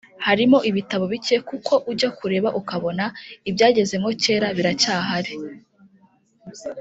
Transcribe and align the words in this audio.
Harimo 0.25 0.57
ibitabo 0.69 1.05
bike 1.13 1.35
kuko 1.49 1.73
ujya 1.91 2.09
kureba 2.17 2.49
ukabona 2.59 3.05
ibyagezemo 3.49 4.09
kera 4.21 4.47
biracyahari 4.57 5.33